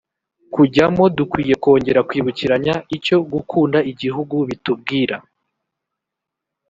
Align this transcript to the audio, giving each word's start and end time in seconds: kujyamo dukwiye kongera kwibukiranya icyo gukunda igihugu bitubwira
kujyamo 0.53 1.03
dukwiye 1.17 1.53
kongera 1.63 2.05
kwibukiranya 2.09 2.73
icyo 2.97 3.17
gukunda 3.31 3.79
igihugu 3.91 4.35
bitubwira 4.49 5.15